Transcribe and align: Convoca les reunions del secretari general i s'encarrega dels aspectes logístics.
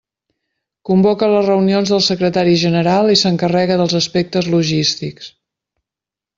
Convoca 0.89 1.29
les 1.33 1.49
reunions 1.49 1.91
del 1.93 2.01
secretari 2.07 2.57
general 2.63 3.13
i 3.17 3.19
s'encarrega 3.23 3.79
dels 3.83 3.97
aspectes 4.03 4.51
logístics. 4.57 5.33